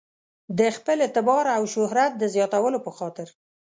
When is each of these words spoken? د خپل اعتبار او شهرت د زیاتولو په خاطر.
د 0.59 0.61
خپل 0.77 0.97
اعتبار 1.05 1.45
او 1.57 1.63
شهرت 1.73 2.11
د 2.17 2.23
زیاتولو 2.35 2.77
په 2.85 2.91
خاطر. 2.97 3.27